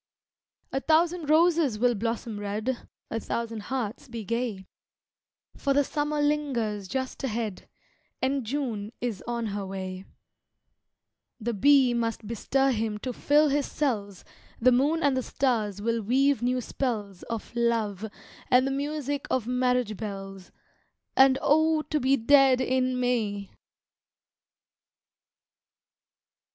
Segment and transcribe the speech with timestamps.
[0.71, 4.65] A thousand roses will blossom red, A thousand hearts be gay,
[5.55, 7.69] For the summer lingers just ahead
[8.19, 10.05] And June is on her way;
[11.39, 14.25] The bee must bestir him to fill his cells,
[14.59, 18.07] The moon and the stars will weave new spells Of love
[18.49, 20.51] and the music of marriage bells
[21.15, 23.51] And, oh, to be dead in May!